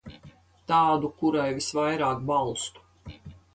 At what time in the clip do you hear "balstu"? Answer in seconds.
2.33-2.89